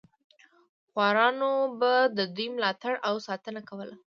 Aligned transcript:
خوارانو 0.91 1.51
به 1.79 1.91
د 2.17 2.19
دوی 2.35 2.47
ملاتړ 2.55 2.93
او 3.07 3.15
ساتنه 3.27 3.61
کوله. 3.69 3.95